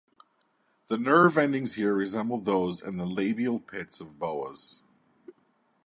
The 0.87 0.97
nerve 0.97 1.37
endings 1.37 1.75
here 1.75 1.93
resemble 1.93 2.39
those 2.39 2.81
in 2.81 2.97
the 2.97 3.05
labial 3.05 3.59
pits 3.59 4.01
of 4.01 4.17
boas. 4.17 4.81